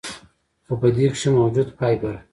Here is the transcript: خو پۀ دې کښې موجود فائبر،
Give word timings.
خو 0.65 0.73
پۀ 0.79 0.87
دې 0.95 1.07
کښې 1.13 1.29
موجود 1.37 1.67
فائبر، 1.77 2.15